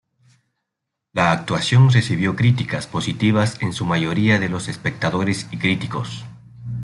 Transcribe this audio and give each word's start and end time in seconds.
La 1.13 1.31
actuación 1.31 1.91
recibió 1.91 2.35
críticas 2.35 2.87
positivas 2.87 3.61
en 3.61 3.71
su 3.71 3.85
mayoría 3.85 4.39
de 4.39 4.49
los 4.49 4.67
espectadores 4.67 5.47
y 5.51 5.57
críticos. 5.59 6.25